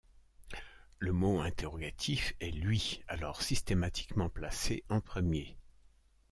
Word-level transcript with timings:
Le 0.97 1.13
mot 1.13 1.41
interrogatif 1.41 2.33
est 2.39 2.49
lui 2.49 3.03
alors 3.07 3.43
systématiquement 3.43 4.29
placé 4.29 4.83
en 4.89 4.99
premier. 4.99 5.59